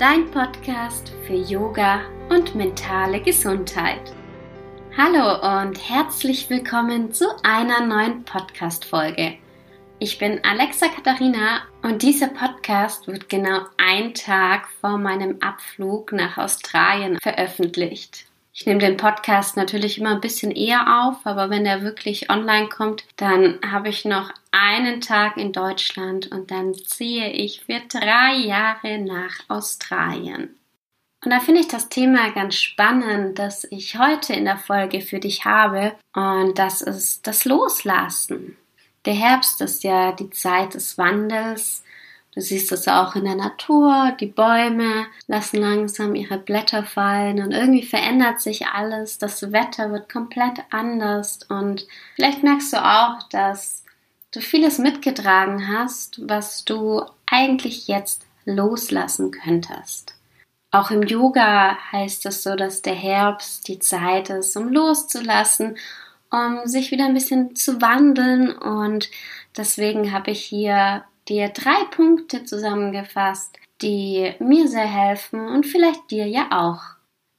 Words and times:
dein 0.00 0.30
Podcast 0.30 1.12
für 1.26 1.34
Yoga 1.34 2.00
und 2.30 2.54
mentale 2.54 3.20
Gesundheit. 3.20 4.14
Hallo 4.96 5.60
und 5.60 5.76
herzlich 5.90 6.48
willkommen 6.48 7.12
zu 7.12 7.26
einer 7.42 7.84
neuen 7.84 8.24
Podcast-Folge. 8.24 9.34
Ich 9.98 10.16
bin 10.16 10.42
Alexa 10.42 10.86
Katharina 10.88 11.64
und 11.82 12.00
dieser 12.00 12.28
Podcast 12.28 13.08
wird 13.08 13.28
genau 13.28 13.66
ein 13.76 14.14
Tag 14.14 14.68
vor 14.80 14.96
meinem 14.96 15.36
Abflug 15.42 16.12
nach 16.12 16.38
Australien 16.38 17.18
veröffentlicht. 17.20 18.24
Ich 18.54 18.64
nehme 18.64 18.80
den 18.80 18.96
Podcast 18.96 19.58
natürlich 19.58 19.98
immer 19.98 20.12
ein 20.12 20.22
bisschen 20.22 20.50
eher 20.50 21.04
auf, 21.04 21.26
aber 21.26 21.50
wenn 21.50 21.66
er 21.66 21.82
wirklich 21.82 22.30
online 22.30 22.70
kommt, 22.70 23.04
dann 23.16 23.58
habe 23.70 23.90
ich 23.90 24.06
noch 24.06 24.32
einen 24.50 25.00
Tag 25.00 25.36
in 25.36 25.52
Deutschland 25.52 26.30
und 26.32 26.50
dann 26.50 26.74
ziehe 26.74 27.30
ich 27.30 27.62
für 27.64 27.80
drei 27.88 28.34
Jahre 28.36 28.98
nach 28.98 29.38
Australien. 29.48 30.56
Und 31.24 31.30
da 31.30 31.40
finde 31.40 31.60
ich 31.60 31.68
das 31.68 31.88
Thema 31.88 32.30
ganz 32.30 32.56
spannend, 32.56 33.38
das 33.38 33.64
ich 33.70 33.98
heute 33.98 34.32
in 34.32 34.46
der 34.46 34.56
Folge 34.56 35.02
für 35.02 35.18
dich 35.18 35.44
habe. 35.44 35.92
Und 36.14 36.58
das 36.58 36.80
ist 36.80 37.26
das 37.26 37.44
Loslassen. 37.44 38.56
Der 39.04 39.14
Herbst 39.14 39.60
ist 39.60 39.84
ja 39.84 40.12
die 40.12 40.30
Zeit 40.30 40.74
des 40.74 40.96
Wandels, 40.96 41.84
Du 42.32 42.40
siehst 42.40 42.70
es 42.70 42.86
auch 42.86 43.16
in 43.16 43.24
der 43.24 43.34
Natur, 43.34 44.16
die 44.20 44.26
Bäume 44.26 45.06
lassen 45.26 45.56
langsam 45.56 46.14
ihre 46.14 46.38
Blätter 46.38 46.84
fallen 46.84 47.42
und 47.42 47.50
irgendwie 47.50 47.82
verändert 47.82 48.40
sich 48.40 48.68
alles, 48.68 49.18
das 49.18 49.50
Wetter 49.50 49.90
wird 49.90 50.12
komplett 50.12 50.60
anders 50.70 51.40
und 51.48 51.88
vielleicht 52.14 52.44
merkst 52.44 52.72
du 52.72 52.76
auch, 52.76 53.24
dass 53.30 53.84
du 54.32 54.40
vieles 54.40 54.78
mitgetragen 54.78 55.68
hast, 55.68 56.20
was 56.28 56.64
du 56.64 57.02
eigentlich 57.26 57.88
jetzt 57.88 58.26
loslassen 58.44 59.30
könntest. 59.30 60.14
Auch 60.70 60.90
im 60.90 61.02
Yoga 61.02 61.76
heißt 61.90 62.26
es 62.26 62.42
so, 62.44 62.54
dass 62.54 62.82
der 62.82 62.94
Herbst 62.94 63.66
die 63.66 63.80
Zeit 63.80 64.30
ist, 64.30 64.56
um 64.56 64.68
loszulassen, 64.68 65.76
um 66.30 66.60
sich 66.64 66.92
wieder 66.92 67.06
ein 67.06 67.14
bisschen 67.14 67.56
zu 67.56 67.80
wandeln 67.80 68.52
und 68.56 69.10
deswegen 69.56 70.12
habe 70.12 70.30
ich 70.30 70.44
hier 70.44 71.04
dir 71.28 71.48
drei 71.48 71.84
Punkte 71.90 72.44
zusammengefasst, 72.44 73.56
die 73.82 74.32
mir 74.38 74.68
sehr 74.68 74.86
helfen 74.86 75.48
und 75.48 75.66
vielleicht 75.66 76.10
dir 76.10 76.26
ja 76.26 76.48
auch. 76.50 76.82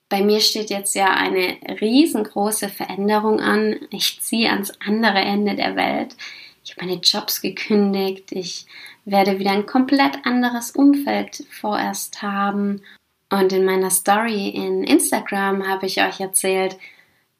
Bei 0.10 0.22
mir 0.22 0.42
steht 0.42 0.70
jetzt 0.70 0.94
ja 0.94 1.14
eine 1.14 1.58
riesengroße 1.80 2.68
Veränderung 2.68 3.40
an. 3.40 3.80
Ich 3.92 4.20
ziehe 4.22 4.50
ans 4.50 4.74
andere 4.86 5.20
Ende 5.20 5.56
der 5.56 5.78
Welt. 5.78 6.18
Ich 6.64 6.72
habe 6.72 6.86
meine 6.86 7.02
Jobs 7.02 7.42
gekündigt. 7.42 8.32
Ich 8.32 8.66
werde 9.06 9.40
wieder 9.40 9.52
ein 9.52 9.66
komplett 9.66 10.26
anderes 10.26 10.72
Umfeld 10.72 11.44
vorerst 11.50 12.22
haben. 12.22 12.82
Und 13.30 13.54
in 13.54 13.66
meiner 13.66 13.90
Story 13.90 14.50
in 14.50 14.84
Instagram 14.84 15.68
habe 15.68 15.86
ich 15.86 16.02
euch 16.02 16.20
erzählt, 16.20 16.78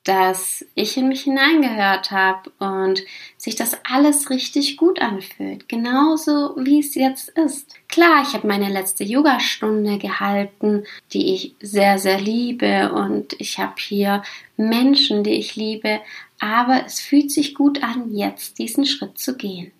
dass 0.04 0.66
ich 0.74 0.98
in 0.98 1.10
mich 1.10 1.24
hineingehört 1.24 2.10
habe 2.10 2.52
und 2.58 3.04
sich 3.38 3.56
das 3.56 3.78
alles 3.84 4.30
richtig 4.30 4.78
gut 4.78 5.00
anfühlt, 5.00 5.70
genauso 5.70 6.56
wie 6.58 6.80
es 6.80 6.96
jetzt 6.96 7.30
ist. 7.30 7.76
Klar, 7.92 8.24
ich 8.24 8.34
habe 8.34 8.48
meine 8.48 8.70
letzte 8.70 9.04
Yogastunde 9.04 9.98
gehalten, 9.98 10.86
die 11.12 11.34
ich 11.34 11.56
sehr, 11.60 12.00
sehr 12.00 12.22
liebe 12.22 12.94
und 12.94 13.36
ich 13.38 13.60
habe 13.60 13.74
hier 13.78 14.24
Menschen, 14.56 15.26
die 15.26 15.34
ich 15.34 15.58
liebe, 15.58 16.00
aber 16.40 16.86
es 16.86 17.02
fühlt 17.02 17.32
sich 17.32 17.54
gut 17.54 17.84
an, 17.84 18.16
jetzt 18.16 18.60
diesen 18.60 18.86
Schritt 18.86 19.20
zu 19.20 19.36
gehen. 19.36 19.74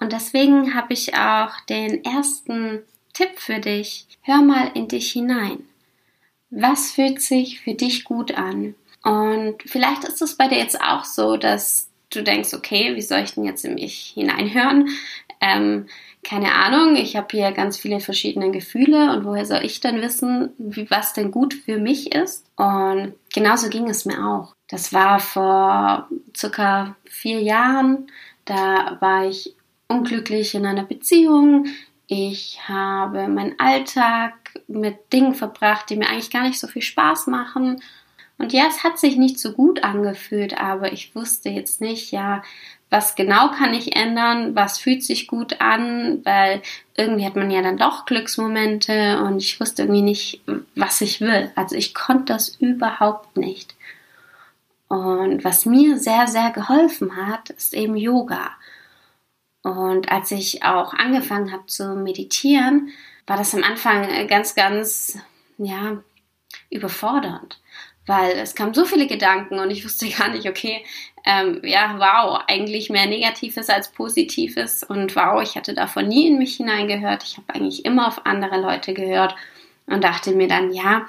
Und 0.00 0.12
deswegen 0.12 0.74
habe 0.74 0.94
ich 0.94 1.14
auch 1.14 1.60
den 1.68 2.02
ersten 2.04 2.80
Tipp 3.12 3.38
für 3.38 3.58
dich. 3.58 4.06
Hör 4.22 4.40
mal 4.40 4.70
in 4.72 4.88
dich 4.88 5.12
hinein. 5.12 5.58
Was 6.48 6.92
fühlt 6.92 7.20
sich 7.20 7.60
für 7.60 7.74
dich 7.74 8.04
gut 8.04 8.32
an? 8.32 8.76
Und 9.02 9.56
vielleicht 9.66 10.04
ist 10.04 10.22
es 10.22 10.36
bei 10.36 10.48
dir 10.48 10.58
jetzt 10.58 10.80
auch 10.80 11.04
so, 11.04 11.36
dass 11.36 11.88
du 12.08 12.22
denkst, 12.22 12.54
okay, 12.54 12.96
wie 12.96 13.02
soll 13.02 13.20
ich 13.20 13.34
denn 13.34 13.44
jetzt 13.44 13.66
in 13.66 13.74
mich 13.74 14.12
hineinhören? 14.14 14.88
Ähm, 15.40 15.86
keine 16.24 16.52
Ahnung, 16.54 16.96
ich 16.96 17.16
habe 17.16 17.28
hier 17.30 17.52
ganz 17.52 17.78
viele 17.78 18.00
verschiedene 18.00 18.50
Gefühle 18.50 19.12
und 19.12 19.24
woher 19.24 19.46
soll 19.46 19.64
ich 19.64 19.80
dann 19.80 20.02
wissen, 20.02 20.50
wie, 20.58 20.90
was 20.90 21.12
denn 21.12 21.30
gut 21.30 21.54
für 21.54 21.78
mich 21.78 22.14
ist? 22.14 22.44
Und 22.56 23.14
genauso 23.32 23.68
ging 23.68 23.88
es 23.88 24.04
mir 24.04 24.26
auch. 24.26 24.54
Das 24.68 24.92
war 24.92 25.20
vor 25.20 26.08
circa 26.36 26.96
vier 27.04 27.40
Jahren. 27.40 28.08
Da 28.44 28.98
war 29.00 29.26
ich 29.26 29.54
unglücklich 29.88 30.54
in 30.54 30.66
einer 30.66 30.84
Beziehung. 30.84 31.66
Ich 32.06 32.60
habe 32.68 33.28
meinen 33.28 33.58
Alltag 33.58 34.34
mit 34.66 35.12
Dingen 35.12 35.34
verbracht, 35.34 35.88
die 35.88 35.96
mir 35.96 36.08
eigentlich 36.08 36.30
gar 36.30 36.42
nicht 36.42 36.58
so 36.58 36.66
viel 36.66 36.82
Spaß 36.82 37.26
machen. 37.28 37.82
Und 38.38 38.52
ja, 38.52 38.66
es 38.68 38.84
hat 38.84 38.98
sich 38.98 39.16
nicht 39.16 39.38
so 39.38 39.52
gut 39.52 39.82
angefühlt, 39.82 40.58
aber 40.58 40.92
ich 40.92 41.14
wusste 41.14 41.48
jetzt 41.48 41.80
nicht, 41.80 42.12
ja, 42.12 42.42
was 42.90 43.14
genau 43.14 43.50
kann 43.50 43.74
ich 43.74 43.96
ändern, 43.96 44.54
was 44.54 44.78
fühlt 44.78 45.02
sich 45.02 45.26
gut 45.26 45.60
an, 45.60 46.24
weil 46.24 46.62
irgendwie 46.96 47.26
hat 47.26 47.36
man 47.36 47.50
ja 47.50 47.60
dann 47.60 47.76
doch 47.76 48.06
Glücksmomente 48.06 49.22
und 49.22 49.38
ich 49.38 49.60
wusste 49.60 49.82
irgendwie 49.82 50.02
nicht, 50.02 50.40
was 50.74 51.00
ich 51.00 51.20
will. 51.20 51.52
Also 51.54 51.76
ich 51.76 51.94
konnte 51.94 52.32
das 52.32 52.48
überhaupt 52.48 53.36
nicht. 53.36 53.74
Und 54.88 55.44
was 55.44 55.66
mir 55.66 55.98
sehr, 55.98 56.28
sehr 56.28 56.50
geholfen 56.50 57.14
hat, 57.16 57.50
ist 57.50 57.74
eben 57.74 57.96
Yoga. 57.96 58.52
Und 59.62 60.10
als 60.10 60.30
ich 60.30 60.64
auch 60.64 60.94
angefangen 60.94 61.52
habe 61.52 61.66
zu 61.66 61.94
meditieren, 61.94 62.88
war 63.26 63.36
das 63.36 63.54
am 63.54 63.64
Anfang 63.64 64.08
ganz, 64.28 64.54
ganz, 64.54 65.18
ja, 65.58 65.98
überfordernd 66.70 67.60
weil 68.08 68.38
es 68.38 68.54
kamen 68.54 68.74
so 68.74 68.84
viele 68.84 69.06
Gedanken 69.06 69.58
und 69.58 69.70
ich 69.70 69.84
wusste 69.84 70.08
gar 70.18 70.28
nicht, 70.28 70.48
okay, 70.48 70.84
ähm, 71.24 71.60
ja, 71.62 71.96
wow, 71.98 72.42
eigentlich 72.46 72.90
mehr 72.90 73.06
Negatives 73.06 73.68
als 73.68 73.88
Positives 73.88 74.82
und 74.82 75.14
wow, 75.14 75.42
ich 75.42 75.56
hatte 75.56 75.74
davon 75.74 76.08
nie 76.08 76.26
in 76.28 76.38
mich 76.38 76.56
hineingehört. 76.56 77.22
Ich 77.22 77.36
habe 77.36 77.54
eigentlich 77.54 77.84
immer 77.84 78.08
auf 78.08 78.24
andere 78.24 78.60
Leute 78.60 78.94
gehört 78.94 79.34
und 79.86 80.02
dachte 80.02 80.32
mir 80.32 80.48
dann, 80.48 80.72
ja, 80.72 81.06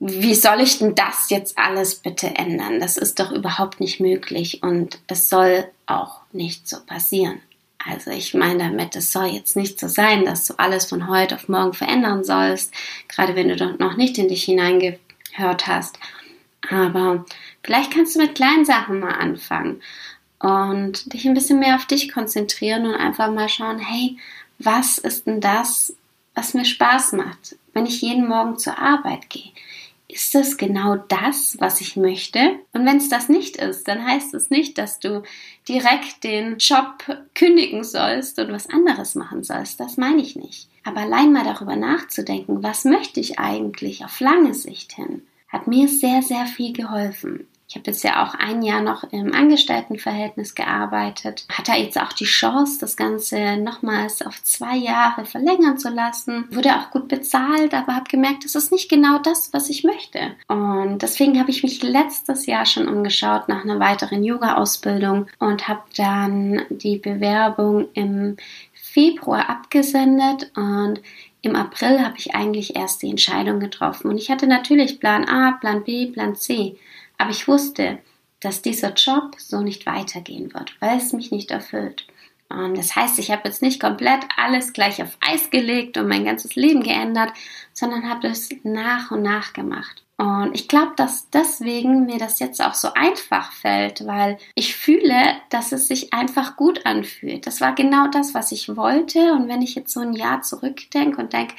wie 0.00 0.34
soll 0.34 0.60
ich 0.60 0.78
denn 0.78 0.96
das 0.96 1.30
jetzt 1.30 1.56
alles 1.56 1.94
bitte 1.94 2.34
ändern? 2.34 2.80
Das 2.80 2.96
ist 2.96 3.20
doch 3.20 3.30
überhaupt 3.30 3.78
nicht 3.78 4.00
möglich 4.00 4.62
und 4.62 4.98
es 5.06 5.28
soll 5.28 5.64
auch 5.86 6.22
nicht 6.32 6.68
so 6.68 6.78
passieren. 6.84 7.40
Also 7.78 8.10
ich 8.10 8.34
meine 8.34 8.64
damit, 8.64 8.96
es 8.96 9.12
soll 9.12 9.26
jetzt 9.26 9.56
nicht 9.56 9.78
so 9.78 9.88
sein, 9.88 10.24
dass 10.24 10.44
du 10.44 10.54
alles 10.56 10.86
von 10.86 11.08
heute 11.08 11.36
auf 11.36 11.48
morgen 11.48 11.72
verändern 11.72 12.24
sollst, 12.24 12.72
gerade 13.08 13.36
wenn 13.36 13.48
du 13.48 13.76
noch 13.78 13.96
nicht 13.96 14.18
in 14.18 14.28
dich 14.28 14.44
hineingehst 14.44 15.00
gehört 15.34 15.66
hast. 15.66 15.98
Aber 16.70 17.24
vielleicht 17.62 17.92
kannst 17.92 18.14
du 18.14 18.20
mit 18.20 18.34
kleinen 18.34 18.64
Sachen 18.64 19.00
mal 19.00 19.14
anfangen 19.14 19.82
und 20.38 21.12
dich 21.12 21.26
ein 21.26 21.34
bisschen 21.34 21.58
mehr 21.58 21.76
auf 21.76 21.86
dich 21.86 22.12
konzentrieren 22.12 22.86
und 22.86 22.94
einfach 22.94 23.30
mal 23.30 23.48
schauen, 23.48 23.78
hey, 23.78 24.16
was 24.58 24.98
ist 24.98 25.26
denn 25.26 25.40
das, 25.40 25.94
was 26.34 26.54
mir 26.54 26.64
Spaß 26.64 27.12
macht, 27.12 27.56
wenn 27.72 27.86
ich 27.86 28.00
jeden 28.00 28.28
Morgen 28.28 28.58
zur 28.58 28.78
Arbeit 28.78 29.28
gehe? 29.30 29.52
Ist 30.08 30.34
das 30.34 30.58
genau 30.58 30.96
das, 30.96 31.56
was 31.58 31.80
ich 31.80 31.96
möchte? 31.96 32.58
Und 32.72 32.84
wenn 32.84 32.98
es 32.98 33.08
das 33.08 33.28
nicht 33.28 33.56
ist, 33.56 33.88
dann 33.88 34.04
heißt 34.04 34.34
es 34.34 34.50
nicht, 34.50 34.76
dass 34.76 34.98
du 34.98 35.22
direkt 35.66 36.22
den 36.22 36.58
Job 36.58 37.04
kündigen 37.34 37.82
sollst 37.82 38.38
und 38.38 38.52
was 38.52 38.68
anderes 38.68 39.14
machen 39.14 39.42
sollst. 39.42 39.80
Das 39.80 39.96
meine 39.96 40.20
ich 40.20 40.36
nicht. 40.36 40.68
Aber 40.84 41.00
allein 41.00 41.32
mal 41.32 41.44
darüber 41.44 41.76
nachzudenken, 41.76 42.62
was 42.62 42.84
möchte 42.84 43.20
ich 43.20 43.38
eigentlich 43.38 44.04
auf 44.04 44.20
lange 44.20 44.54
Sicht 44.54 44.92
hin, 44.92 45.22
hat 45.48 45.66
mir 45.66 45.88
sehr, 45.88 46.22
sehr 46.22 46.46
viel 46.46 46.72
geholfen. 46.72 47.46
Ich 47.72 47.76
habe 47.76 47.90
jetzt 47.90 48.04
ja 48.04 48.22
auch 48.22 48.34
ein 48.34 48.60
Jahr 48.60 48.82
noch 48.82 49.02
im 49.12 49.32
Angestelltenverhältnis 49.32 50.54
gearbeitet, 50.54 51.46
hatte 51.50 51.72
jetzt 51.72 51.98
auch 51.98 52.12
die 52.12 52.26
Chance, 52.26 52.78
das 52.78 52.98
Ganze 52.98 53.56
nochmals 53.56 54.20
auf 54.20 54.42
zwei 54.42 54.76
Jahre 54.76 55.24
verlängern 55.24 55.78
zu 55.78 55.88
lassen. 55.88 56.44
Wurde 56.50 56.76
auch 56.76 56.90
gut 56.90 57.08
bezahlt, 57.08 57.72
aber 57.72 57.96
habe 57.96 58.10
gemerkt, 58.10 58.44
das 58.44 58.56
ist 58.56 58.72
nicht 58.72 58.90
genau 58.90 59.20
das, 59.20 59.54
was 59.54 59.70
ich 59.70 59.84
möchte. 59.84 60.32
Und 60.48 60.98
deswegen 61.00 61.40
habe 61.40 61.50
ich 61.50 61.62
mich 61.62 61.82
letztes 61.82 62.44
Jahr 62.44 62.66
schon 62.66 62.88
umgeschaut 62.88 63.48
nach 63.48 63.64
einer 63.64 63.80
weiteren 63.80 64.22
Yoga-Ausbildung 64.22 65.28
und 65.38 65.66
habe 65.66 65.80
dann 65.96 66.66
die 66.68 66.98
Bewerbung 66.98 67.88
im 67.94 68.36
Februar 68.92 69.48
abgesendet 69.48 70.52
und 70.54 71.00
im 71.40 71.56
April 71.56 72.04
habe 72.04 72.18
ich 72.18 72.34
eigentlich 72.34 72.76
erst 72.76 73.02
die 73.02 73.10
Entscheidung 73.10 73.58
getroffen. 73.58 74.08
Und 74.08 74.18
ich 74.18 74.30
hatte 74.30 74.46
natürlich 74.46 75.00
Plan 75.00 75.24
A, 75.28 75.52
Plan 75.52 75.82
B, 75.82 76.06
Plan 76.06 76.36
C. 76.36 76.76
Aber 77.18 77.30
ich 77.30 77.48
wusste, 77.48 77.98
dass 78.40 78.62
dieser 78.62 78.92
Job 78.92 79.34
so 79.38 79.60
nicht 79.60 79.86
weitergehen 79.86 80.52
wird, 80.54 80.76
weil 80.80 80.98
es 80.98 81.12
mich 81.12 81.30
nicht 81.30 81.50
erfüllt. 81.50 82.06
Und 82.48 82.76
das 82.76 82.94
heißt, 82.94 83.18
ich 83.18 83.30
habe 83.30 83.42
jetzt 83.44 83.62
nicht 83.62 83.80
komplett 83.80 84.24
alles 84.36 84.72
gleich 84.72 85.02
auf 85.02 85.16
Eis 85.20 85.50
gelegt 85.50 85.96
und 85.96 86.08
mein 86.08 86.24
ganzes 86.24 86.54
Leben 86.54 86.82
geändert, 86.82 87.32
sondern 87.72 88.08
habe 88.08 88.28
es 88.28 88.50
nach 88.62 89.10
und 89.10 89.22
nach 89.22 89.52
gemacht. 89.52 90.04
Und 90.22 90.54
ich 90.54 90.68
glaube, 90.68 90.92
dass 90.94 91.30
deswegen 91.30 92.06
mir 92.06 92.16
das 92.16 92.38
jetzt 92.38 92.62
auch 92.62 92.74
so 92.74 92.94
einfach 92.94 93.50
fällt, 93.50 94.06
weil 94.06 94.38
ich 94.54 94.76
fühle, 94.76 95.20
dass 95.50 95.72
es 95.72 95.88
sich 95.88 96.12
einfach 96.12 96.54
gut 96.54 96.86
anfühlt. 96.86 97.44
Das 97.44 97.60
war 97.60 97.74
genau 97.74 98.06
das, 98.06 98.32
was 98.32 98.52
ich 98.52 98.76
wollte. 98.76 99.32
Und 99.32 99.48
wenn 99.48 99.62
ich 99.62 99.74
jetzt 99.74 99.92
so 99.92 99.98
ein 99.98 100.12
Jahr 100.12 100.42
zurückdenke 100.42 101.20
und 101.20 101.32
denke, 101.32 101.56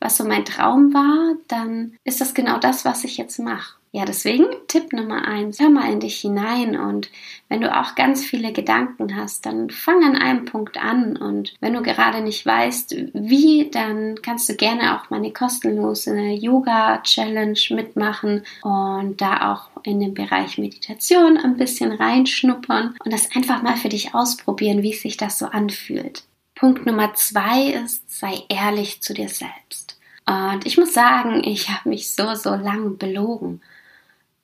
was 0.00 0.16
so 0.16 0.24
mein 0.24 0.44
Traum 0.44 0.92
war, 0.92 1.36
dann 1.46 1.96
ist 2.02 2.20
das 2.20 2.34
genau 2.34 2.58
das, 2.58 2.84
was 2.84 3.04
ich 3.04 3.18
jetzt 3.18 3.38
mache. 3.38 3.76
Ja, 3.94 4.06
deswegen 4.06 4.46
Tipp 4.68 4.94
Nummer 4.94 5.28
eins, 5.28 5.60
hör 5.60 5.68
mal 5.68 5.92
in 5.92 6.00
dich 6.00 6.20
hinein 6.20 6.80
und 6.80 7.10
wenn 7.50 7.60
du 7.60 7.76
auch 7.78 7.94
ganz 7.94 8.24
viele 8.24 8.54
Gedanken 8.54 9.14
hast, 9.16 9.44
dann 9.44 9.68
fang 9.68 10.02
an 10.02 10.16
einem 10.16 10.46
Punkt 10.46 10.78
an 10.78 11.18
und 11.18 11.52
wenn 11.60 11.74
du 11.74 11.82
gerade 11.82 12.22
nicht 12.22 12.46
weißt, 12.46 12.96
wie, 13.12 13.70
dann 13.70 14.22
kannst 14.22 14.48
du 14.48 14.56
gerne 14.56 14.96
auch 14.96 15.10
meine 15.10 15.30
kostenlose 15.30 16.16
Yoga-Challenge 16.16 17.58
mitmachen 17.68 18.44
und 18.62 19.20
da 19.20 19.52
auch 19.52 19.68
in 19.82 20.00
den 20.00 20.14
Bereich 20.14 20.56
Meditation 20.56 21.36
ein 21.36 21.58
bisschen 21.58 21.92
reinschnuppern 21.92 22.96
und 23.04 23.12
das 23.12 23.28
einfach 23.36 23.62
mal 23.62 23.76
für 23.76 23.90
dich 23.90 24.14
ausprobieren, 24.14 24.82
wie 24.82 24.94
sich 24.94 25.18
das 25.18 25.38
so 25.38 25.44
anfühlt. 25.44 26.24
Punkt 26.54 26.86
Nummer 26.86 27.12
zwei 27.12 27.72
ist, 27.84 28.10
sei 28.10 28.42
ehrlich 28.48 29.02
zu 29.02 29.12
dir 29.12 29.28
selbst. 29.28 29.98
Und 30.24 30.64
ich 30.64 30.78
muss 30.78 30.94
sagen, 30.94 31.42
ich 31.44 31.68
habe 31.68 31.90
mich 31.90 32.14
so, 32.14 32.34
so 32.34 32.54
lang 32.54 32.96
belogen. 32.96 33.60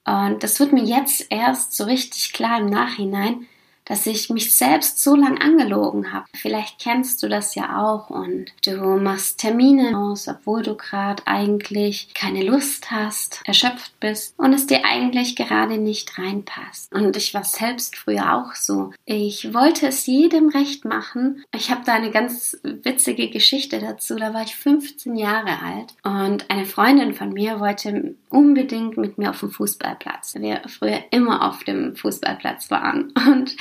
Und 0.09 0.43
das 0.43 0.59
wird 0.59 0.73
mir 0.73 0.85
jetzt 0.85 1.27
erst 1.29 1.77
so 1.77 1.85
richtig 1.85 2.33
klar 2.33 2.61
im 2.61 2.71
Nachhinein, 2.71 3.47
dass 3.89 4.07
ich 4.07 4.31
mich 4.31 4.55
selbst 4.55 5.03
so 5.03 5.17
lang 5.17 5.39
angelogen 5.39 6.13
habe. 6.13 6.27
Vielleicht 6.35 6.79
kennst 6.79 7.23
du 7.23 7.29
das 7.29 7.55
ja 7.55 7.83
auch 7.83 8.11
und 8.11 8.53
du 8.65 8.77
machst 8.99 9.39
Termine 9.39 9.99
aus, 9.99 10.29
obwohl 10.29 10.63
du 10.63 10.77
gerade 10.77 11.23
eigentlich 11.27 12.13
keine 12.15 12.43
Lust 12.43 12.91
hast, 12.91 13.41
erschöpft 13.47 13.99
bist 13.99 14.35
und 14.39 14.53
es 14.53 14.67
dir 14.67 14.85
eigentlich 14.85 15.37
gerade 15.37 15.79
nicht 15.79 16.19
reinpasst. 16.19 16.93
Und 16.93 17.17
ich 17.17 17.33
war 17.33 17.45
selbst 17.45 17.97
früher 17.97 18.35
auch 18.35 18.55
so. 18.55 18.93
Ich 19.07 19.55
wollte 19.55 19.89
es 19.89 20.07
jedem 20.07 20.51
recht 20.51 20.85
machen. 20.85 21.45
Ich 21.55 21.71
habe 21.71 21.83
da 21.85 21.95
eine 21.95 22.11
ganz 22.11 22.59
witzige 22.63 23.31
Geschichte 23.31 23.79
dazu. 23.79 24.17
Da 24.17 24.35
war 24.35 24.43
ich 24.43 24.55
15 24.55 25.17
Jahre 25.17 25.63
alt 25.63 25.95
und 26.03 26.51
eine 26.51 26.67
Freundin 26.67 27.15
von 27.15 27.33
mir 27.33 27.59
wollte 27.61 28.15
unbedingt 28.29 28.99
mit 28.99 29.17
mir 29.17 29.31
auf 29.31 29.41
dem 29.41 29.51
Fußballplatz. 29.51 30.35
Wir 30.35 30.63
früher 30.67 31.01
immer 31.11 31.49
auf 31.49 31.65
dem 31.65 31.97
Fußballplatz 31.97 32.71
waren 32.71 33.13
und 33.27 33.57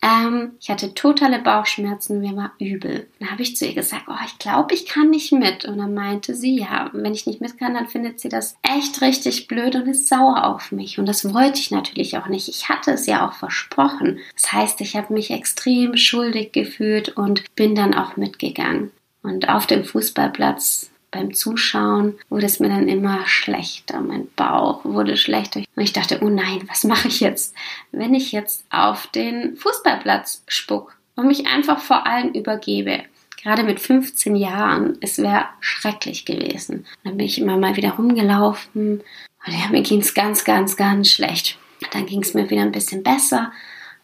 ähm, 0.00 0.52
ich 0.60 0.70
hatte 0.70 0.94
totale 0.94 1.40
Bauchschmerzen, 1.40 2.20
mir 2.20 2.36
war 2.36 2.52
übel. 2.60 3.08
Dann 3.18 3.30
habe 3.30 3.42
ich 3.42 3.56
zu 3.56 3.66
ihr 3.66 3.74
gesagt, 3.74 4.04
oh, 4.08 4.24
ich 4.26 4.38
glaube, 4.38 4.74
ich 4.74 4.86
kann 4.86 5.10
nicht 5.10 5.32
mit. 5.32 5.64
Und 5.64 5.78
dann 5.78 5.94
meinte 5.94 6.34
sie, 6.34 6.56
ja, 6.56 6.90
wenn 6.92 7.14
ich 7.14 7.26
nicht 7.26 7.40
mit 7.40 7.58
kann, 7.58 7.74
dann 7.74 7.88
findet 7.88 8.20
sie 8.20 8.28
das 8.28 8.56
echt 8.62 9.00
richtig 9.00 9.48
blöd 9.48 9.74
und 9.74 9.88
ist 9.88 10.08
sauer 10.08 10.44
auf 10.44 10.70
mich. 10.70 10.98
Und 10.98 11.06
das 11.06 11.32
wollte 11.34 11.58
ich 11.58 11.70
natürlich 11.70 12.16
auch 12.16 12.28
nicht. 12.28 12.48
Ich 12.48 12.68
hatte 12.68 12.92
es 12.92 13.06
ja 13.06 13.26
auch 13.26 13.32
versprochen. 13.32 14.20
Das 14.34 14.52
heißt, 14.52 14.80
ich 14.80 14.96
habe 14.96 15.12
mich 15.12 15.30
extrem 15.30 15.96
schuldig 15.96 16.52
gefühlt 16.52 17.10
und 17.16 17.42
bin 17.56 17.74
dann 17.74 17.94
auch 17.94 18.16
mitgegangen. 18.16 18.92
Und 19.22 19.48
auf 19.48 19.66
dem 19.66 19.84
Fußballplatz 19.84 20.90
beim 21.10 21.32
Zuschauen 21.34 22.18
wurde 22.28 22.46
es 22.46 22.60
mir 22.60 22.68
dann 22.68 22.88
immer 22.88 23.26
schlechter. 23.26 24.00
Mein 24.00 24.28
Bauch 24.36 24.84
wurde 24.84 25.16
schlechter. 25.16 25.60
Und 25.74 25.82
ich 25.82 25.92
dachte, 25.92 26.20
oh 26.22 26.28
nein, 26.28 26.62
was 26.68 26.84
mache 26.84 27.08
ich 27.08 27.20
jetzt, 27.20 27.54
wenn 27.92 28.14
ich 28.14 28.32
jetzt 28.32 28.64
auf 28.70 29.06
den 29.08 29.56
Fußballplatz 29.56 30.44
spuck 30.48 30.96
und 31.16 31.26
mich 31.26 31.46
einfach 31.46 31.80
vor 31.80 32.06
allen 32.06 32.34
übergebe? 32.34 33.04
Gerade 33.40 33.62
mit 33.62 33.80
15 33.80 34.34
Jahren, 34.36 34.98
es 35.00 35.18
wäre 35.18 35.46
schrecklich 35.60 36.24
gewesen. 36.24 36.86
dann 37.04 37.16
bin 37.16 37.26
ich 37.26 37.40
immer 37.40 37.56
mal 37.56 37.76
wieder 37.76 37.92
rumgelaufen 37.92 39.02
und 39.46 39.52
ja, 39.52 39.68
mir 39.70 39.82
ging 39.82 40.00
es 40.00 40.12
ganz, 40.12 40.44
ganz, 40.44 40.76
ganz 40.76 41.10
schlecht. 41.10 41.56
Dann 41.92 42.06
ging 42.06 42.22
es 42.22 42.34
mir 42.34 42.50
wieder 42.50 42.62
ein 42.62 42.72
bisschen 42.72 43.04
besser. 43.04 43.52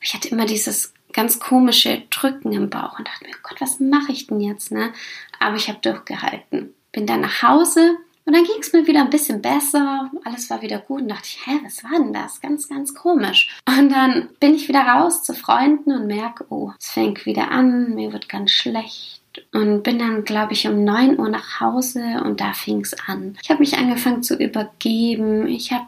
Ich 0.01 0.15
hatte 0.15 0.29
immer 0.29 0.47
dieses 0.47 0.95
ganz 1.13 1.41
komische 1.41 2.03
Drücken 2.11 2.53
im 2.53 2.71
Bauch 2.71 2.99
und 2.99 3.09
dachte 3.09 3.25
mir, 3.25 3.35
Gott, 3.43 3.61
was 3.61 3.81
mache 3.81 4.13
ich 4.13 4.29
denn 4.29 4.41
jetzt? 4.41 4.71
Ne? 4.71 4.93
Aber 5.41 5.57
ich 5.57 5.69
habe 5.69 5.81
durchgehalten 5.83 6.73
bin 6.95 7.07
dann 7.07 7.21
nach 7.21 7.43
Hause 7.43 7.99
und 8.25 8.35
dann 8.35 8.45
ging 8.45 8.57
es 8.61 8.73
mir 8.73 8.87
wieder 8.87 9.01
ein 9.01 9.11
bisschen 9.11 9.43
besser. 9.43 10.11
Alles 10.25 10.49
war 10.49 10.63
wieder 10.63 10.79
gut 10.79 11.03
und 11.03 11.09
dachte 11.09 11.27
ich, 11.27 11.47
hä, 11.47 11.61
was 11.63 11.85
war 11.85 11.99
denn 11.99 12.15
das? 12.15 12.41
Ganz, 12.41 12.69
ganz 12.69 12.95
komisch. 12.95 13.55
Und 13.69 13.91
dann 13.91 14.31
bin 14.41 14.55
ich 14.55 14.69
wieder 14.69 14.81
raus 14.81 15.23
zu 15.23 15.35
Freunden 15.35 15.93
und 15.93 16.07
merke, 16.07 16.47
oh, 16.49 16.73
es 16.79 16.91
fängt 16.91 17.27
wieder 17.27 17.51
an, 17.51 17.95
mir 17.95 18.13
wird 18.13 18.29
ganz 18.31 18.51
schlecht 18.53 19.24
und 19.53 19.83
bin 19.83 19.99
dann, 19.99 20.25
glaube 20.25 20.53
ich, 20.53 20.67
um 20.67 20.85
9 20.85 21.19
Uhr 21.19 21.29
nach 21.29 21.61
Hause 21.61 22.23
und 22.25 22.41
da 22.41 22.53
fing 22.53 22.81
es 22.81 22.95
an. 23.07 23.37
Ich 23.43 23.51
habe 23.51 23.61
mich 23.61 23.77
angefangen 23.77 24.23
zu 24.23 24.37
übergeben. 24.37 25.47
Ich 25.47 25.73
habe 25.73 25.87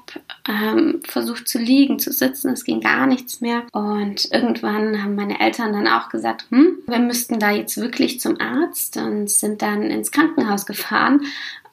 ähm, 0.48 1.00
versucht 1.04 1.48
zu 1.48 1.58
liegen, 1.58 1.98
zu 1.98 2.12
sitzen. 2.12 2.52
Es 2.52 2.64
ging 2.64 2.80
gar 2.80 3.06
nichts 3.06 3.40
mehr. 3.40 3.62
Und 3.72 4.30
irgendwann 4.32 5.02
haben 5.02 5.14
meine 5.14 5.40
Eltern 5.40 5.72
dann 5.72 5.88
auch 5.88 6.08
gesagt, 6.08 6.46
hm, 6.50 6.78
wir 6.86 6.98
müssten 6.98 7.38
da 7.38 7.50
jetzt 7.50 7.76
wirklich 7.76 8.20
zum 8.20 8.40
Arzt 8.40 8.96
und 8.96 9.30
sind 9.30 9.62
dann 9.62 9.82
ins 9.82 10.10
Krankenhaus 10.10 10.66
gefahren. 10.66 11.22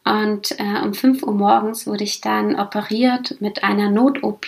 Und 0.06 0.60
äh, 0.60 0.81
um 0.84 0.94
5 0.94 1.24
Uhr 1.24 1.34
morgens 1.34 1.88
wurde 1.88 2.04
ich 2.04 2.22
dann 2.22 2.60
operiert 2.60 3.38
mit 3.40 3.64
einer 3.64 3.90
Not-OP 3.90 4.48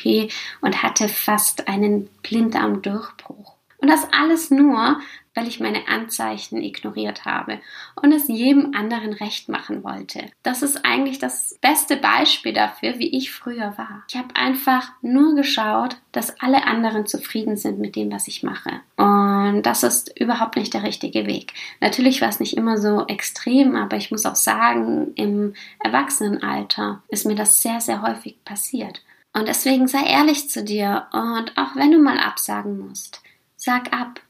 und 0.62 0.84
hatte 0.84 1.08
fast 1.08 1.68
einen 1.68 2.10
Blinddarmdurchbruch. 2.24 3.56
Und 3.78 3.90
das 3.90 4.08
alles 4.12 4.52
nur, 4.52 5.00
weil 5.36 5.48
ich 5.48 5.60
meine 5.60 5.88
Anzeichen 5.88 6.62
ignoriert 6.62 7.26
habe 7.26 7.60
und 8.02 8.12
es 8.12 8.28
jedem 8.28 8.74
anderen 8.74 9.14
recht 9.14 9.50
machen 9.50 9.84
wollte. 9.84 10.26
Das 10.44 10.64
ist 10.64 10.86
eigentlich 10.86 11.20
das 11.20 11.58
beste 11.62 11.98
Beispiel 11.98 12.54
dafür, 12.54 12.98
wie 12.98 13.16
ich 13.16 13.32
früher 13.32 13.78
war. 13.78 14.04
Ich 14.10 14.16
habe 14.16 14.36
einfach 14.36 14.90
nur 15.02 15.36
geschaut, 15.36 15.98
dass 16.12 16.40
alle 16.40 16.66
anderen 16.66 17.06
zufrieden 17.06 17.58
sind 17.58 17.80
mit 17.80 17.96
dem, 17.96 18.12
was 18.12 18.28
ich 18.28 18.44
mache. 18.44 18.82
Und 18.98 19.64
das 19.64 19.84
ist 19.84 20.18
überhaupt 20.20 20.56
nicht 20.56 20.74
der 20.74 20.84
richtige 20.84 21.28
Weg. 21.28 21.54
Natürlich 21.82 22.22
war 22.22 22.30
es 22.30 22.40
nicht 22.40 22.58
immer 22.58 22.78
so 22.78 23.06
extrem, 23.08 23.76
aber 23.76 23.98
ich 23.98 24.12
muss 24.12 24.26
auch 24.26 24.36
sagen, 24.36 25.14
im 25.16 25.54
Erwachsenenalter 25.80 27.04
ist 27.10 27.26
mir 27.26 27.36
das 27.36 27.62
sehr, 27.62 27.82
sehr 27.82 28.02
häufig 28.02 28.44
passiert. 28.46 29.02
Und 29.34 29.50
deswegen 29.50 29.88
sei 29.90 30.04
ehrlich 30.06 30.50
zu 30.50 30.64
dir 30.64 31.08
und 31.12 31.58
auch 31.58 31.76
wenn 31.76 31.92
du 31.92 32.00
mal 32.00 32.18
absagen 32.18 32.80
musst, 32.80 33.22
sag 33.58 33.94
ab. 33.94 34.22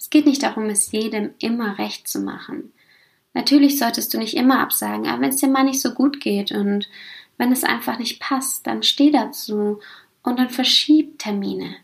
Es 0.00 0.08
geht 0.08 0.24
nicht 0.24 0.42
darum, 0.42 0.64
es 0.70 0.92
jedem 0.92 1.34
immer 1.40 1.78
recht 1.78 2.08
zu 2.08 2.20
machen. 2.20 2.72
Natürlich 3.34 3.78
solltest 3.78 4.14
du 4.14 4.18
nicht 4.18 4.34
immer 4.34 4.60
absagen, 4.60 5.06
aber 5.06 5.20
wenn 5.20 5.28
es 5.28 5.36
dir 5.36 5.48
mal 5.48 5.62
nicht 5.62 5.82
so 5.82 5.92
gut 5.92 6.20
geht 6.20 6.52
und 6.52 6.88
wenn 7.36 7.52
es 7.52 7.64
einfach 7.64 7.98
nicht 7.98 8.18
passt, 8.18 8.66
dann 8.66 8.82
steh 8.82 9.10
dazu 9.10 9.78
und 10.22 10.38
dann 10.38 10.48
verschieb 10.48 11.18
Termine. 11.18 11.76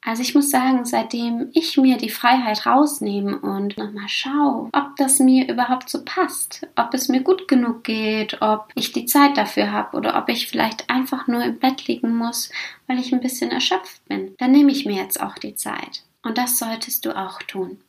Also 0.00 0.22
ich 0.22 0.34
muss 0.34 0.48
sagen, 0.48 0.86
seitdem 0.86 1.50
ich 1.52 1.76
mir 1.76 1.98
die 1.98 2.08
Freiheit 2.08 2.64
rausnehme 2.64 3.38
und 3.38 3.76
nochmal 3.76 4.08
schaue, 4.08 4.70
ob 4.72 4.96
das 4.96 5.18
mir 5.18 5.50
überhaupt 5.50 5.90
so 5.90 6.02
passt, 6.04 6.66
ob 6.76 6.94
es 6.94 7.10
mir 7.10 7.20
gut 7.20 7.46
genug 7.46 7.84
geht, 7.84 8.40
ob 8.40 8.68
ich 8.74 8.92
die 8.92 9.04
Zeit 9.04 9.36
dafür 9.36 9.70
habe 9.70 9.98
oder 9.98 10.16
ob 10.16 10.30
ich 10.30 10.48
vielleicht 10.48 10.88
einfach 10.88 11.26
nur 11.26 11.44
im 11.44 11.58
Bett 11.58 11.88
liegen 11.88 12.16
muss, 12.16 12.50
weil 12.86 12.98
ich 12.98 13.12
ein 13.12 13.20
bisschen 13.20 13.50
erschöpft 13.50 14.02
bin, 14.08 14.34
dann 14.38 14.52
nehme 14.52 14.72
ich 14.72 14.86
mir 14.86 14.96
jetzt 14.96 15.20
auch 15.20 15.34
die 15.34 15.54
Zeit. 15.54 16.04
Und 16.28 16.36
das 16.36 16.58
solltest 16.58 17.06
du 17.06 17.16
auch 17.16 17.42
tun. 17.44 17.80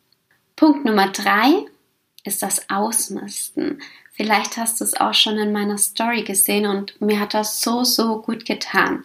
Punkt 0.55 0.86
Nummer 0.86 1.10
drei 1.10 1.65
ist 2.24 2.41
das 2.41 2.69
Ausmisten. 2.69 3.81
Vielleicht 4.13 4.55
hast 4.55 4.79
du 4.79 4.86
es 4.86 4.93
auch 4.93 5.13
schon 5.13 5.38
in 5.38 5.51
meiner 5.51 5.77
Story 5.77 6.24
gesehen 6.24 6.65
und 6.65 7.01
mir 7.01 7.19
hat 7.19 7.34
das 7.34 7.62
so, 7.62 7.84
so 7.84 8.22
gut 8.22 8.46
getan. 8.46 9.03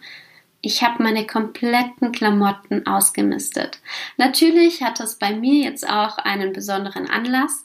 Ich 0.61 0.83
habe 0.83 1.03
meine 1.03 1.27
kompletten 1.27 2.13
Klamotten 2.13 2.87
ausgemistet. 2.87 3.79
Natürlich 4.15 4.81
hat 4.81 5.01
das 5.01 5.15
bei 5.15 5.35
mir 5.35 5.65
jetzt 5.65 5.85
auch 5.85 6.17
einen 6.17 6.53
besonderen 6.53 7.09
Anlass, 7.09 7.61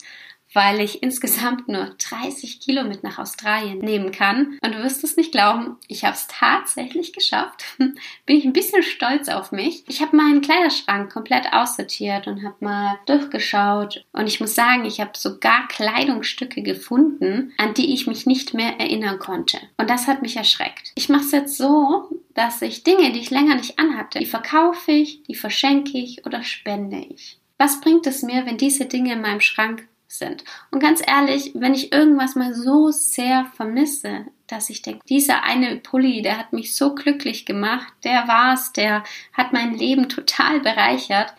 weil 0.52 0.80
ich 0.80 1.02
insgesamt 1.02 1.69
nur 1.69 1.95
30 1.99 2.61
Kilo 2.61 2.85
mit 2.85 3.02
nach 3.02 3.19
Australien 3.19 3.78
nehmen 3.78 4.12
kann. 4.12 4.59
Und 4.62 4.75
du 4.75 4.83
wirst 4.83 5.04
es 5.04 5.16
nicht 5.16 5.33
glauben, 5.33 5.76
ich 5.88 6.04
habe 6.04 6.14
es 6.14 6.26
tatsächlich 6.28 7.12
geschafft. 7.12 7.64
Bin 7.78 8.37
ich 8.37 8.45
ein 8.45 8.52
bisschen 8.52 8.83
stolz 8.83 9.28
auf 9.28 9.52
mich. 9.52 9.85
Ich 9.88 10.00
habe 10.00 10.16
meinen 10.16 10.40
Kleiderschrank 10.40 11.12
komplett 11.12 11.52
aussortiert 11.52 12.26
und 12.26 12.45
habe 12.45 12.57
mal 12.61 12.99
durchgeschaut. 13.07 14.04
Und 14.12 14.26
ich 14.26 14.40
muss 14.40 14.54
sagen, 14.54 14.85
ich 14.85 15.00
habe 15.00 15.12
sogar 15.14 15.69
Kleidungsstücke 15.69 16.62
gefunden, 16.62 17.52
an 17.57 17.75
die 17.75 17.95
ich 17.95 18.07
mich 18.07 18.26
nicht 18.26 18.54
mehr 18.54 18.78
erinnern 18.80 19.19
konnte. 19.19 19.59
Und 19.76 19.90
das 19.90 20.07
hat 20.07 20.23
mich 20.23 20.37
erschreckt. 20.37 20.92
Ich 20.95 21.09
mache 21.09 21.25
es 21.25 21.33
jetzt 21.33 21.57
so, 21.57 22.09
dass 22.35 22.62
ich 22.62 22.85
Dinge, 22.85 23.12
die 23.12 23.21
ich 23.21 23.30
länger 23.30 23.57
nicht 23.57 23.78
anhatte, 23.78 24.19
die 24.19 24.26
verkaufe 24.26 24.92
ich, 24.92 25.23
die 25.25 25.35
verschenke 25.35 25.99
ich 25.99 26.25
oder 26.26 26.42
spende 26.42 26.99
ich. 26.99 27.38
Was 27.59 27.80
bringt 27.83 28.07
es 28.07 28.23
mir, 28.23 28.47
wenn 28.47 28.57
diese 28.57 28.87
Dinge 28.87 29.12
in 29.12 29.21
meinem 29.21 29.40
Schrank 29.40 29.87
sind. 30.11 30.45
Und 30.71 30.81
ganz 30.81 31.02
ehrlich, 31.07 31.52
wenn 31.55 31.75
ich 31.75 31.93
irgendwas 31.93 32.35
mal 32.35 32.55
so 32.55 32.90
sehr 32.90 33.47
vermisse, 33.55 34.26
dass 34.47 34.71
ich 34.71 34.83
denke, 34.83 35.05
dieser 35.09 35.45
eine 35.45 35.76
Pulli, 35.76 36.23
der 36.23 36.38
hat 36.38 36.52
mich 36.52 36.75
so 36.75 36.95
glücklich 36.95 37.47
gemacht, 37.47 37.93
der 38.05 38.26
war's, 38.26 38.73
der 38.73 39.05
hat 39.33 39.52
mein 39.52 39.75
Leben 39.75 40.09
total 40.09 40.61
bereichert, 40.61 41.33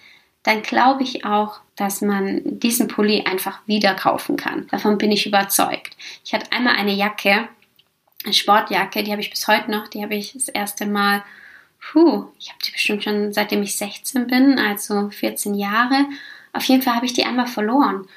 dann 0.43 0.61
glaube 0.61 1.03
ich 1.03 1.25
auch, 1.25 1.59
dass 1.75 2.01
man 2.01 2.41
diesen 2.43 2.87
Pulli 2.87 3.25
einfach 3.25 3.59
wieder 3.67 3.93
kaufen 3.93 4.37
kann. 4.37 4.67
Davon 4.67 4.97
bin 4.97 5.11
ich 5.11 5.27
überzeugt. 5.27 5.95
Ich 6.23 6.33
hatte 6.33 6.51
einmal 6.51 6.75
eine 6.75 6.93
Jacke, 6.93 7.47
eine 8.23 8.33
Sportjacke, 8.33 9.03
die 9.03 9.11
habe 9.11 9.21
ich 9.21 9.29
bis 9.29 9.47
heute 9.47 9.69
noch, 9.69 9.87
die 9.87 10.01
habe 10.01 10.15
ich 10.15 10.33
das 10.33 10.47
erste 10.47 10.85
Mal, 10.85 11.23
puh, 11.79 12.27
ich 12.39 12.49
habe 12.49 12.59
die 12.65 12.71
bestimmt 12.71 13.03
schon 13.03 13.33
seitdem 13.33 13.63
ich 13.63 13.75
16 13.75 14.27
bin, 14.27 14.57
also 14.57 15.09
14 15.09 15.55
Jahre. 15.55 16.05
Auf 16.53 16.63
jeden 16.65 16.81
Fall 16.81 16.95
habe 16.95 17.05
ich 17.05 17.13
die 17.13 17.25
einmal 17.25 17.47
verloren. 17.47 18.07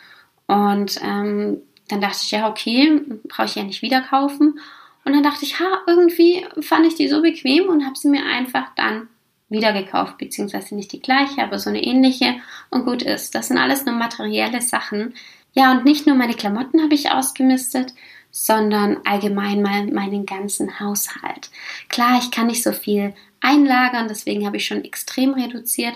Und 0.47 1.01
ähm, 1.03 1.59
dann 1.89 2.01
dachte 2.01 2.19
ich, 2.23 2.31
ja, 2.31 2.49
okay, 2.49 3.03
brauche 3.29 3.47
ich 3.47 3.55
ja 3.55 3.63
nicht 3.63 3.83
wieder 3.83 4.01
kaufen. 4.01 4.59
Und 5.05 5.13
dann 5.13 5.23
dachte 5.23 5.45
ich, 5.45 5.61
ha, 5.61 5.83
irgendwie 5.87 6.47
fand 6.61 6.87
ich 6.87 6.95
die 6.95 7.09
so 7.09 7.23
bequem 7.23 7.69
und 7.69 7.85
habe 7.85 7.97
sie 7.97 8.09
mir 8.09 8.25
einfach 8.25 8.75
dann 8.77 9.09
wieder 9.49 9.73
gekauft, 9.73 10.19
beziehungsweise 10.19 10.75
nicht 10.75 10.93
die 10.93 11.03
gleiche, 11.03 11.43
aber 11.43 11.59
so 11.59 11.69
eine 11.71 11.83
ähnliche 11.83 12.37
und 12.71 12.85
gut 12.85 13.03
ist. 13.03 13.35
Das 13.35 13.49
sind 13.49 13.59
alles 13.59 13.85
nur 13.85 13.95
materielle 13.95 14.63
Sachen. 14.63 15.15
Ja, 15.53 15.73
und 15.73 15.85
nicht 15.85 16.07
nur 16.07 16.17
meine 16.17 16.35
Klamotten 16.35 16.83
habe 16.83 16.95
ich 16.95 17.11
ausgemistet, 17.11 17.93
sondern 18.31 18.99
allgemein 19.05 19.63
mal 19.63 19.87
meinen 19.87 20.27
ganzen 20.27 20.81
Haushalt. 20.81 21.51
Klar, 21.89 22.19
ich 22.21 22.33
kann 22.33 22.49
nicht 22.49 22.65
so 22.65 22.73
viel 22.73 23.15
einlagern, 23.41 24.09
deswegen 24.09 24.47
habe 24.47 24.57
ich 24.57 24.67
schon 24.67 24.83
extrem 24.83 25.35
reduziert. 25.35 25.95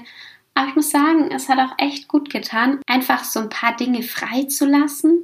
Aber 0.59 0.67
ich 0.67 0.75
muss 0.75 0.91
sagen, 0.91 1.31
es 1.31 1.49
hat 1.49 1.61
auch 1.61 1.75
echt 1.79 2.09
gut 2.09 2.31
getan, 2.31 2.81
einfach 2.89 3.23
so 3.23 3.39
ein 3.39 3.49
paar 3.49 3.77
Dinge 3.77 4.03
freizulassen 4.03 5.23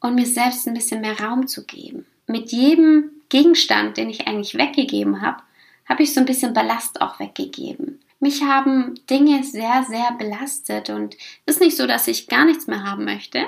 und 0.00 0.16
mir 0.16 0.26
selbst 0.26 0.66
ein 0.66 0.74
bisschen 0.74 1.00
mehr 1.00 1.20
Raum 1.20 1.46
zu 1.46 1.64
geben. 1.64 2.06
Mit 2.26 2.50
jedem 2.50 3.12
Gegenstand, 3.28 3.96
den 3.96 4.10
ich 4.10 4.26
eigentlich 4.26 4.56
weggegeben 4.56 5.22
habe, 5.22 5.44
habe 5.88 6.02
ich 6.02 6.12
so 6.12 6.18
ein 6.18 6.26
bisschen 6.26 6.54
Ballast 6.54 7.00
auch 7.00 7.20
weggegeben. 7.20 8.00
Mich 8.18 8.42
haben 8.42 8.96
Dinge 9.08 9.44
sehr, 9.44 9.84
sehr 9.88 10.10
belastet 10.18 10.90
und 10.90 11.14
es 11.46 11.54
ist 11.54 11.60
nicht 11.60 11.76
so, 11.76 11.86
dass 11.86 12.08
ich 12.08 12.26
gar 12.26 12.44
nichts 12.44 12.66
mehr 12.66 12.82
haben 12.82 13.04
möchte, 13.04 13.44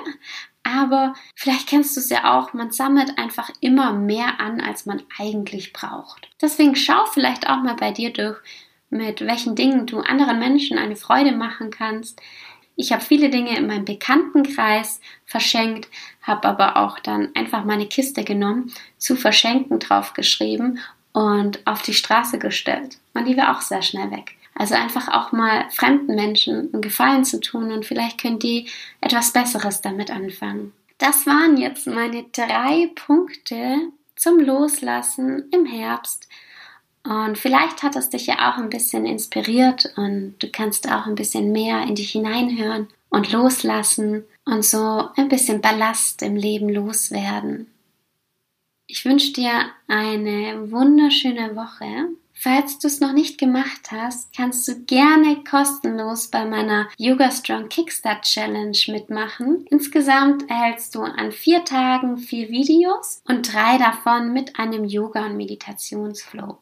aber 0.63 1.13
vielleicht 1.35 1.67
kennst 1.67 1.97
du 1.97 1.99
es 1.99 2.09
ja 2.09 2.37
auch, 2.37 2.53
man 2.53 2.71
sammelt 2.71 3.17
einfach 3.17 3.49
immer 3.59 3.91
mehr 3.91 4.39
an, 4.39 4.61
als 4.61 4.85
man 4.85 5.03
eigentlich 5.17 5.73
braucht. 5.73 6.29
Deswegen 6.41 6.77
schau 6.77 7.05
vielleicht 7.07 7.49
auch 7.49 7.61
mal 7.61 7.75
bei 7.75 7.91
dir 7.91 8.13
durch, 8.13 8.37
mit 8.89 9.21
welchen 9.21 9.55
Dingen 9.55 9.85
du 9.85 9.99
anderen 9.99 10.39
Menschen 10.39 10.77
eine 10.77 10.95
Freude 10.95 11.31
machen 11.31 11.71
kannst. 11.71 12.21
Ich 12.75 12.91
habe 12.91 13.03
viele 13.03 13.29
Dinge 13.29 13.57
in 13.57 13.67
meinem 13.67 13.85
Bekanntenkreis 13.85 15.01
verschenkt, 15.25 15.89
habe 16.21 16.47
aber 16.47 16.77
auch 16.77 16.99
dann 16.99 17.29
einfach 17.35 17.65
meine 17.65 17.87
Kiste 17.87 18.23
genommen, 18.23 18.71
zu 18.97 19.15
verschenken 19.15 19.79
draufgeschrieben 19.79 20.79
und 21.11 21.65
auf 21.65 21.81
die 21.81 21.95
Straße 21.95 22.37
gestellt. 22.37 22.97
Und 23.13 23.25
die 23.25 23.35
war 23.35 23.57
auch 23.57 23.61
sehr 23.61 23.81
schnell 23.81 24.11
weg. 24.11 24.35
Also 24.53 24.75
einfach 24.75 25.07
auch 25.07 25.31
mal 25.31 25.65
fremden 25.71 26.15
Menschen 26.15 26.73
einen 26.73 26.81
Gefallen 26.81 27.25
zu 27.25 27.39
tun 27.39 27.71
und 27.71 27.85
vielleicht 27.85 28.19
können 28.19 28.39
die 28.39 28.67
etwas 29.01 29.31
Besseres 29.31 29.81
damit 29.81 30.09
anfangen. 30.11 30.73
Das 30.97 31.27
waren 31.27 31.57
jetzt 31.57 31.85
meine 31.85 32.23
drei 32.31 32.89
Punkte 32.95 33.89
zum 34.15 34.39
Loslassen 34.39 35.45
im 35.51 35.65
Herbst. 35.65 36.27
Und 37.07 37.37
vielleicht 37.37 37.83
hat 37.83 37.95
es 37.95 38.09
dich 38.09 38.27
ja 38.27 38.51
auch 38.51 38.57
ein 38.57 38.69
bisschen 38.69 39.05
inspiriert 39.05 39.93
und 39.95 40.35
du 40.39 40.49
kannst 40.51 40.91
auch 40.91 41.05
ein 41.05 41.15
bisschen 41.15 41.53
mehr 41.53 41.83
in 41.83 41.95
dich 41.95 42.11
hineinhören 42.11 42.89
und 43.09 43.31
loslassen 43.31 44.25
und 44.43 44.65
so 44.65 45.07
ein 45.15 45.29
bisschen 45.29 45.61
Ballast 45.61 46.21
im 46.21 46.35
Leben 46.35 46.67
loswerden. 46.67 47.67
Ich 48.87 49.05
wünsche 49.05 49.31
dir 49.31 49.51
eine 49.87 50.69
wunderschöne 50.69 51.55
Woche. 51.55 52.09
Falls 52.33 52.77
du 52.77 52.87
es 52.87 52.99
noch 52.99 53.13
nicht 53.13 53.37
gemacht 53.37 53.89
hast, 53.89 54.35
kannst 54.35 54.67
du 54.67 54.75
gerne 54.83 55.43
kostenlos 55.49 56.27
bei 56.27 56.45
meiner 56.45 56.89
Yoga 56.97 57.31
Strong 57.31 57.69
Kickstart 57.69 58.23
Challenge 58.23 58.77
mitmachen. 58.89 59.65
Insgesamt 59.69 60.49
erhältst 60.49 60.93
du 60.93 61.03
an 61.03 61.31
vier 61.31 61.63
Tagen 61.63 62.17
vier 62.17 62.49
Videos 62.49 63.21
und 63.27 63.53
drei 63.53 63.77
davon 63.77 64.33
mit 64.33 64.59
einem 64.59 64.83
Yoga- 64.83 65.25
und 65.25 65.37
Meditationsflow. 65.37 66.57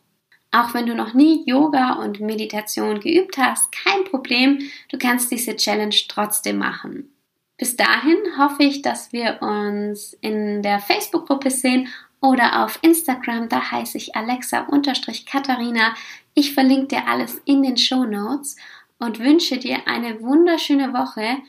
Auch 0.56 0.74
wenn 0.74 0.86
du 0.86 0.96
noch 0.96 1.14
nie 1.14 1.44
Yoga 1.46 1.96
und 1.96 2.22
Meditation 2.22 3.02
geübt 3.02 3.38
hast, 3.38 3.74
kein 3.74 4.06
Problem, 4.06 4.60
du 4.88 4.98
kannst 4.98 5.30
diese 5.30 5.58
Challenge 5.58 5.96
trotzdem 6.08 6.60
machen. 6.60 7.14
Bis 7.58 7.76
dahin 7.76 8.16
hoffe 8.38 8.64
ich, 8.64 8.82
dass 8.82 9.12
wir 9.12 9.42
uns 9.42 10.14
in 10.22 10.62
der 10.62 10.80
Facebook-Gruppe 10.80 11.52
sehen 11.52 11.90
oder 12.22 12.64
auf 12.64 12.80
Instagram, 12.84 13.50
da 13.50 13.70
heiße 13.70 13.98
ich 13.98 14.16
Alexa-Katharina. 14.16 15.94
Ich 16.36 16.54
verlinke 16.54 16.88
dir 16.88 17.06
alles 17.06 17.42
in 17.44 17.62
den 17.62 17.76
Show 17.76 18.06
Notes 18.06 18.56
und 18.98 19.20
wünsche 19.20 19.58
dir 19.58 19.80
eine 19.88 20.22
wunderschöne 20.22 20.94
Woche. 20.94 21.40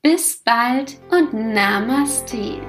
Bis 0.00 0.38
bald 0.42 0.96
und 1.10 1.34
Namaste. 1.34 2.62